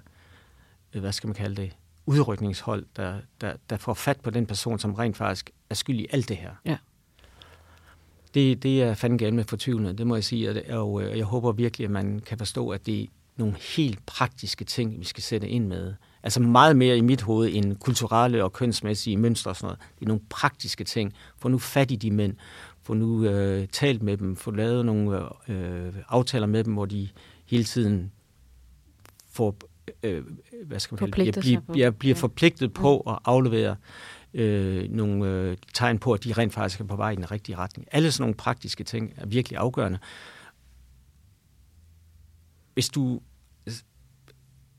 [0.94, 4.78] øh, hvad skal man kalde det, udrykningshold, der, der, der får fat på den person,
[4.78, 6.50] som rent faktisk er skyld i alt det her.
[6.64, 6.76] Ja.
[8.34, 11.24] Det, det er fandme galt med fortvivlende, det må jeg sige, og, og øh, jeg
[11.24, 15.22] håber virkelig, at man kan forstå, at det er nogle helt praktiske ting, vi skal
[15.22, 15.94] sætte ind med.
[16.22, 19.78] Altså meget mere i mit hoved end kulturelle og kønsmæssige mønstre og sådan noget.
[19.98, 21.14] Det er nogle praktiske ting.
[21.38, 22.34] Få nu fat i de mænd.
[22.82, 24.36] Få nu øh, talt med dem.
[24.36, 27.08] Få lavet nogle øh, aftaler med dem, hvor de
[27.46, 28.12] hele tiden
[29.30, 29.56] får,
[30.02, 30.24] øh,
[30.64, 33.76] hvad skal man det, bliver, bliver, bliver forpligtet på at aflevere
[34.34, 37.56] øh, nogle øh, tegn på, at de rent faktisk er på vej i den rigtige
[37.56, 37.88] retning.
[37.92, 39.98] Alle sådan nogle praktiske ting er virkelig afgørende.
[42.74, 43.20] Hvis du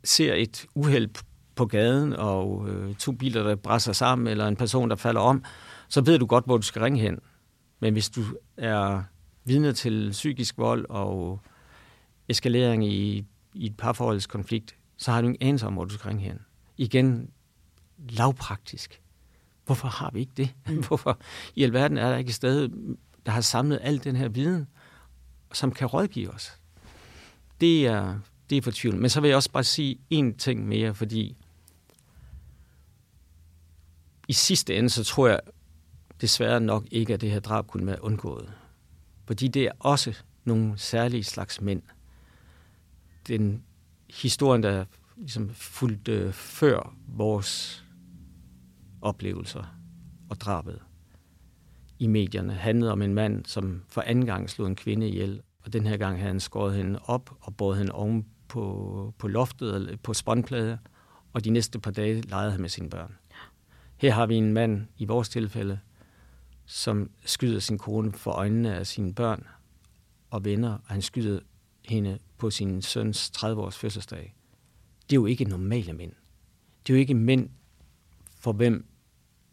[0.04, 1.10] ser et uheld
[1.56, 5.44] på gaden, og øh, to biler, der brænder sammen, eller en person, der falder om,
[5.90, 7.20] så ved du godt, hvor du skal ringe hen.
[7.80, 8.22] Men hvis du
[8.58, 9.04] er
[9.46, 11.40] vidne til psykisk vold og
[12.30, 16.24] eskalering i, i et parforholdskonflikt, så har du ingen anelse om, hvor du skal ringe
[16.24, 16.40] hen.
[16.78, 17.30] Igen,
[18.10, 19.01] lavpraktisk.
[19.72, 20.50] Hvorfor har vi ikke det?
[20.68, 20.84] Mm.
[20.84, 21.20] Hvorfor
[21.56, 22.70] i alverden er der ikke et sted,
[23.26, 24.68] der har samlet al den her viden,
[25.54, 26.60] som kan rådgive os?
[27.62, 28.96] Det er, det er tvivl.
[28.96, 31.38] Men så vil jeg også bare sige en ting mere, fordi
[34.28, 35.40] i sidste ende, så tror jeg
[36.22, 38.54] desværre nok ikke, at det her drab kunne være undgået.
[39.26, 40.14] Fordi det er også
[40.46, 41.82] nogle særlige slags mænd.
[43.28, 43.64] Den
[44.10, 44.86] historien, der
[45.18, 47.81] ligesom fulgte før vores
[49.02, 49.64] oplevelser
[50.30, 50.80] og drabet
[52.00, 55.42] i medierne, handlede om en mand, som for anden gang slog en kvinde ihjel.
[55.66, 59.28] Og den her gang havde han skåret hende op og båret hende oven på, på
[59.28, 60.78] loftet eller på spåndplade,
[61.34, 63.16] og de næste par dage legede han med sine børn.
[63.98, 65.80] Her har vi en mand, i vores tilfælde,
[66.66, 69.48] som skyder sin kone for øjnene af sine børn
[70.30, 71.40] og venner, og han skyder
[71.86, 74.36] hende på sin søns 30-års fødselsdag.
[75.10, 76.12] Det er jo ikke normale mænd.
[76.88, 77.50] Det er jo ikke mænd,
[78.40, 78.91] for hvem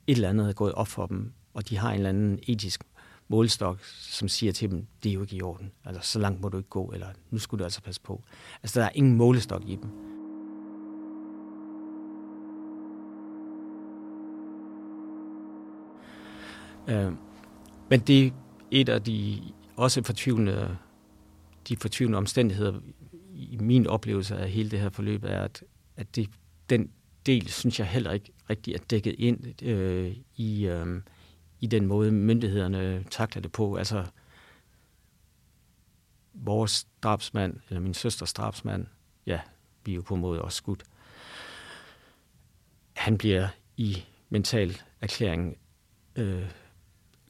[0.08, 2.84] et eller andet er gået op for dem, og de har en eller anden etisk
[3.28, 5.72] målstok, som siger til dem, det er jo ikke i orden.
[5.84, 8.22] Altså, så langt må du ikke gå, eller nu skulle du altså passe på.
[8.62, 9.90] Altså, der er ingen målestok i dem.
[16.88, 17.12] Øh,
[17.90, 18.30] men det er
[18.70, 19.42] et af de
[19.76, 20.76] også fortvivlende,
[21.68, 22.80] de fortvivlende omstændigheder
[23.34, 25.64] i min oplevelse af hele det her forløb, er, at,
[25.96, 26.28] at det,
[26.70, 26.90] den
[27.28, 31.02] del, synes jeg heller ikke rigtig er dækket ind øh, i, øh,
[31.60, 33.76] i den måde, myndighederne takler det på.
[33.76, 34.06] Altså,
[36.32, 38.86] vores drabsmand, eller min søsters drabsmand,
[39.26, 39.40] ja,
[39.84, 40.84] vi er jo på en måde også skudt.
[42.92, 45.58] Han bliver i mental erklæring
[46.16, 46.50] øh,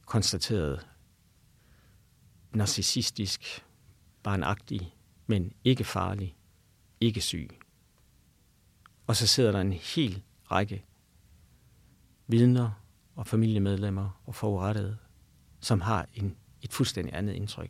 [0.05, 0.87] konstateret
[2.53, 3.65] narcissistisk,
[4.23, 4.95] barnagtig,
[5.27, 6.35] men ikke farlig,
[7.01, 7.58] ikke syg.
[9.09, 10.85] Og så sidder der en hel række
[12.27, 12.71] vidner
[13.15, 14.97] og familiemedlemmer og forurettede,
[15.59, 17.69] som har en, et fuldstændig andet indtryk.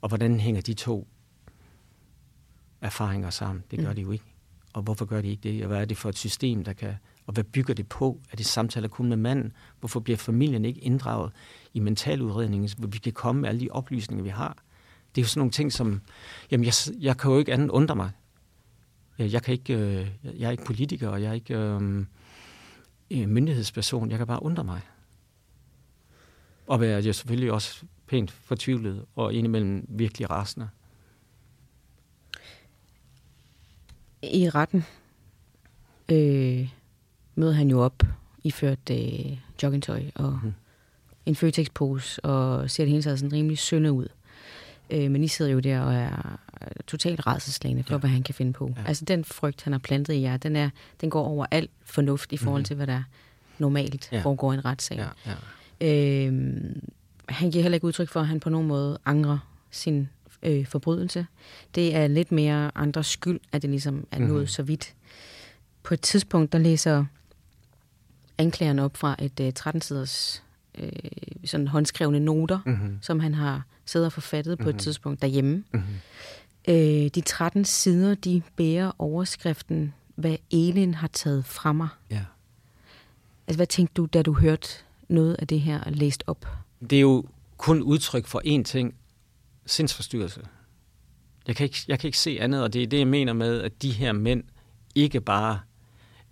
[0.00, 1.08] Og hvordan hænger de to
[2.80, 3.64] erfaringer sammen?
[3.70, 3.94] Det gør mm.
[3.94, 4.24] de jo ikke.
[4.72, 5.62] Og hvorfor gør de ikke det?
[5.62, 6.94] Og hvad er det for et system, der kan...
[7.26, 8.20] Og hvad bygger det på?
[8.30, 9.52] Er det samtaler kun med manden?
[9.80, 11.32] Hvorfor bliver familien ikke inddraget
[11.74, 14.62] i mentaludredningen, hvor vi kan komme med alle de oplysninger, vi har?
[15.14, 16.00] Det er jo sådan nogle ting, som...
[16.50, 18.10] Jamen, jeg, jeg kan jo ikke andet undre mig.
[19.22, 20.06] Jeg, jeg, kan ikke, øh,
[20.40, 24.10] jeg er ikke politiker, og jeg er ikke øh, myndighedsperson.
[24.10, 24.80] Jeg kan bare undre mig.
[26.66, 30.68] Og være jeg selvfølgelig også pænt fortvivlet, og indimellem virkelig rasende.
[34.22, 34.84] I retten
[36.08, 36.68] øh,
[37.34, 38.02] møder han jo op
[38.44, 40.52] iført øh, joggingtøj og mm.
[41.26, 44.08] en Føtex-pose, og ser det hele taget sådan rimelig synde ud.
[44.92, 46.38] Øh, men I sidder jo der og er
[46.86, 47.98] totalt rædselslagende for, ja.
[47.98, 48.74] hvad han kan finde på.
[48.76, 48.82] Ja.
[48.86, 52.32] Altså den frygt, han har plantet i jer, den, er, den går over alt fornuft
[52.32, 52.64] i forhold mm.
[52.64, 53.02] til, hvad der
[53.58, 54.20] normalt ja.
[54.20, 54.98] foregår i en retssag.
[54.98, 55.34] Ja.
[55.80, 56.26] Ja.
[56.26, 56.56] Øh,
[57.28, 59.38] han giver heller ikke udtryk for, at han på nogen måde angrer
[59.70, 60.08] sin
[60.42, 61.26] øh, forbrydelse.
[61.74, 64.46] Det er lidt mere andres skyld, at det ligesom er nået mm.
[64.46, 64.94] så vidt.
[65.82, 67.04] På et tidspunkt, der læser
[68.38, 70.42] anklageren op fra et øh, 13-siders
[70.78, 70.88] øh,
[71.44, 72.98] sådan håndskrevne noter, mm-hmm.
[73.00, 74.64] som han har siddet og forfattet mm-hmm.
[74.64, 74.80] på et mhm.
[74.80, 75.64] tidspunkt derhjemme.
[75.72, 75.94] Mm-hmm.
[76.68, 81.88] Øh, de 13 sider, de bærer overskriften, hvad Elin har taget fra mig.
[82.10, 82.24] Ja.
[83.46, 84.68] Altså, hvad tænkte du, da du hørte
[85.08, 86.46] noget af det her læst op?
[86.90, 87.24] Det er jo
[87.56, 88.94] kun udtryk for én ting,
[89.66, 90.40] sindsforstyrrelse.
[91.46, 93.60] Jeg kan, ikke, jeg kan ikke se andet, og det er det, jeg mener med,
[93.60, 94.44] at de her mænd
[94.94, 95.60] ikke bare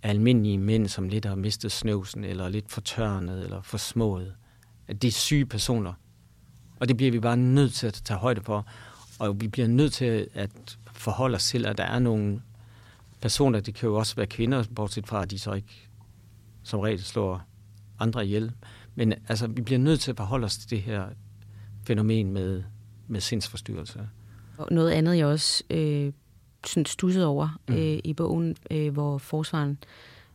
[0.01, 4.35] er almindelige mænd, som lidt har mistet snøvsen, eller lidt for tørnet, eller for smået.
[4.87, 5.93] At det er syge personer.
[6.81, 8.65] Og det bliver vi bare nødt til at tage højde for.
[9.19, 12.41] Og vi bliver nødt til at forholde os til, at der er nogle
[13.21, 15.89] personer, det kan jo også være kvinder, bortset fra, at de så ikke
[16.63, 17.41] som regel slår
[17.99, 18.51] andre ihjel.
[18.95, 21.05] Men altså, vi bliver nødt til at forholde os til det her
[21.87, 22.63] fænomen med,
[23.07, 24.09] med sindsforstyrrelse.
[24.57, 26.13] Og noget andet, jeg også øh,
[26.65, 27.75] sådan stusset over mm.
[27.75, 29.77] øh, i bogen, øh, hvor forsvaren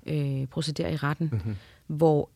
[0.07, 1.57] øh, procederer i retten, mm-hmm.
[1.87, 2.31] hvor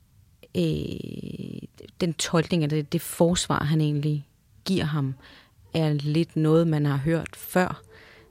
[0.56, 1.68] øh,
[2.00, 4.26] den tolkning af det, det forsvar, han egentlig
[4.64, 5.14] giver ham,
[5.74, 7.82] er lidt noget, man har hørt før,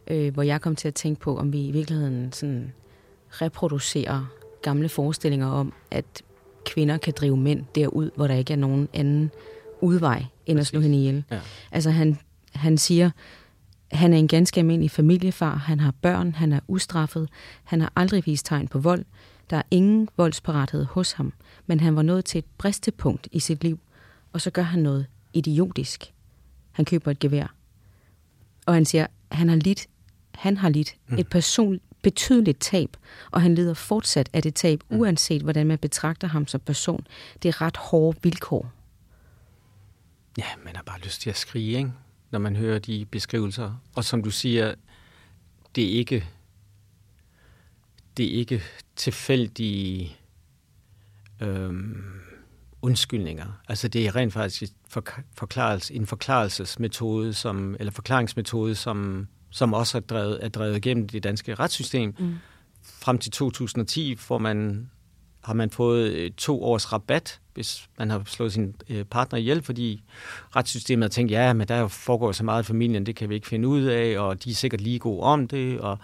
[0.07, 2.73] øh, hvor jeg kom til at tænke på, om vi i virkeligheden sådan
[3.29, 4.25] reproducerer
[4.61, 6.23] gamle forestillinger om, at
[6.65, 9.31] kvinder kan drive mænd derud, hvor der ikke er nogen anden
[9.81, 11.23] udvej end at slå hende ihjel.
[11.31, 11.39] Ja.
[11.71, 12.17] Altså han,
[12.53, 13.11] han siger,
[13.91, 17.29] han er en ganske almindelig familiefar, han har børn, han er ustraffet,
[17.63, 19.05] han har aldrig vist tegn på vold,
[19.49, 21.33] der er ingen voldsparathed hos ham,
[21.67, 23.79] men han var nået til et bristepunkt i sit liv,
[24.33, 26.13] og så gør han noget idiotisk.
[26.71, 27.55] Han køber et gevær.
[28.65, 29.87] Og han siger, han har lidt,
[30.35, 31.17] han har lidt mm.
[31.17, 32.97] et person, betydeligt tab,
[33.31, 34.99] og han lider fortsat af det tab, mm.
[34.99, 37.07] uanset hvordan man betragter ham som person.
[37.43, 38.71] Det er ret hårde vilkår.
[40.37, 41.91] Ja, man har bare lyst til at skrige, ikke?
[42.31, 43.81] når man hører de beskrivelser.
[43.95, 44.75] Og som du siger,
[45.75, 46.27] det er ikke,
[48.19, 48.63] det er ikke
[48.95, 50.17] tilfældige
[51.41, 52.03] øhm,
[52.81, 53.61] undskyldninger.
[53.67, 54.71] Altså det er rent faktisk
[55.37, 61.23] forklarelse, en forklarelsesmetode, som, eller forklaringsmetode, som, som også er drevet, er drevet igennem det
[61.23, 62.15] danske retssystem.
[62.19, 62.35] Mm.
[62.83, 64.89] Frem til 2010 får man,
[65.43, 69.61] har man fået øh, to års rabat, hvis man har slået sin øh, partner ihjel,
[69.61, 70.03] fordi
[70.55, 73.47] retssystemet har tænkt, ja, men der foregår så meget i familien, det kan vi ikke
[73.47, 75.97] finde ud af, og de er sikkert lige gode om det, og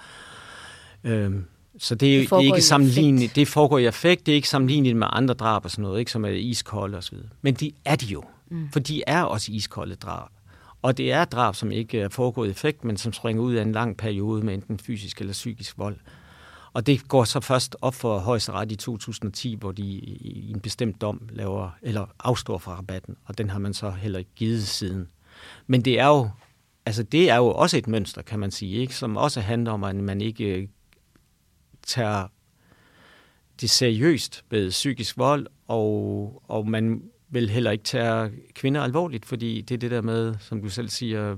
[1.04, 1.46] øhm,
[1.80, 3.36] så det, det, det er ikke sammenlignet.
[3.36, 4.26] Det foregår i effekt.
[4.26, 7.18] Det er ikke sammenlignet med andre drab og sådan noget, ikke, som er iskolde osv.
[7.42, 8.24] Men de er de jo.
[8.50, 8.70] Mm.
[8.72, 10.30] For de er også iskolde drab.
[10.82, 13.62] Og det er drab, som ikke er foregået i effekt, men som springer ud af
[13.62, 15.98] en lang periode med enten fysisk eller psykisk vold.
[16.74, 21.02] Og det går så først op for højesteret i 2010, hvor de i en bestemt
[21.02, 25.08] dom laver, eller afstår fra rabatten, og den har man så heller ikke givet siden.
[25.68, 26.30] Men det er jo,
[26.86, 28.96] altså det er jo også et mønster, kan man sige, ikke?
[28.96, 30.70] som også handler om, at man ikke
[31.86, 32.28] tager
[33.62, 39.62] det seriøst med psykisk vold, og, og man vil heller ikke tage kvinder alvorligt, fordi
[39.62, 41.38] det er det der med, som du selv siger,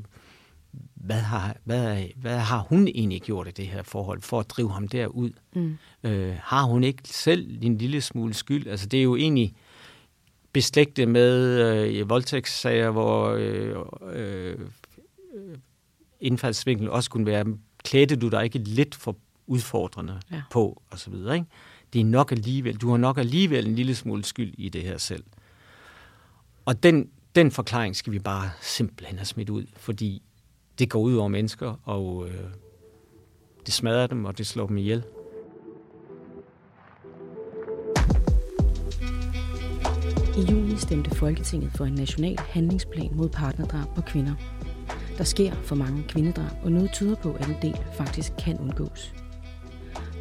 [0.95, 4.71] hvad har, hvad, hvad har hun egentlig gjort i det her forhold for at drive
[4.71, 5.29] ham derud?
[5.55, 5.77] Mm.
[6.03, 8.67] Øh, har hun ikke selv en lille smule skyld?
[8.67, 9.55] Altså det er jo egentlig
[10.53, 13.75] beslægtet med øh, voldtægtssager, hvor øh,
[14.13, 14.57] øh,
[16.19, 17.45] indfaldsvinklen også kunne være,
[17.83, 19.17] klædte du dig ikke lidt for
[19.47, 20.41] udfordrende ja.
[20.51, 21.35] på, og så videre.
[21.35, 21.47] Ikke?
[21.93, 24.97] Det er nok alligevel, du har nok alligevel en lille smule skyld i det her
[24.97, 25.23] selv.
[26.65, 30.21] Og den, den forklaring skal vi bare simpelthen have smidt ud, fordi
[30.79, 32.43] det går ud over mennesker, og øh,
[33.65, 35.03] det smadrer dem, og det slår dem ihjel.
[40.37, 44.35] I juni stemte Folketinget for en national handlingsplan mod partnerdrab på kvinder.
[45.17, 49.13] Der sker for mange kvindedrab, og noget tyder på, at en del faktisk kan undgås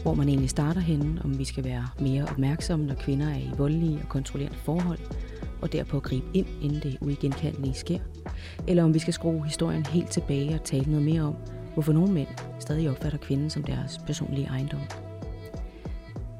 [0.06, 3.50] hvor man egentlig starter henne, om vi skal være mere opmærksomme, når kvinder er i
[3.58, 4.98] voldelige og kontrollerende forhold,
[5.62, 7.98] og derpå gribe ind, inden det uigenkaldelige sker,
[8.68, 11.34] eller om vi skal skrue historien helt tilbage og tale noget mere om,
[11.72, 12.28] hvorfor nogle mænd
[12.58, 14.80] stadig opfatter kvinden som deres personlige ejendom.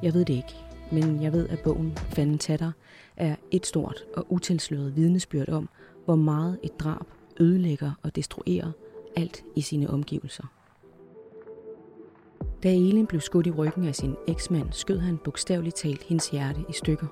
[0.03, 0.55] Jeg ved det ikke,
[0.93, 2.73] men jeg ved, at bogen Fanden Tatter
[3.17, 5.69] er et stort og utilsløret vidnesbyrd om,
[6.05, 7.07] hvor meget et drab
[7.41, 8.73] ødelægger og destruerer
[9.17, 10.56] alt i sine omgivelser.
[12.63, 16.65] Da Elin blev skudt i ryggen af sin eksmand, skød han bogstaveligt talt hendes hjerte
[16.69, 17.07] i stykker.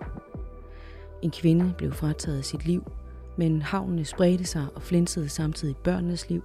[1.23, 2.93] En kvinde blev frataget sit liv,
[3.37, 6.43] men havnene spredte sig og flinsede samtidig børnenes liv,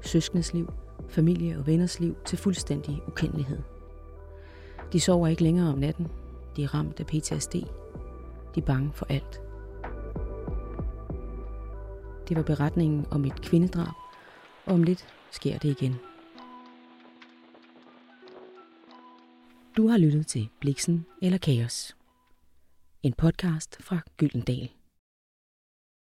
[0.00, 0.72] søskendes liv,
[1.08, 3.58] familie og venners liv til fuldstændig ukendelighed.
[4.92, 6.08] De sover ikke længere om natten.
[6.56, 7.54] De er ramt af PTSD.
[8.54, 9.40] De er bange for alt.
[12.28, 13.94] Det var beretningen om et kvindedrab,
[14.66, 15.96] og om lidt sker det igen.
[19.76, 21.96] Du har lyttet til Bliksen eller Kaos.
[23.02, 24.81] En podcast fra Gyldendal.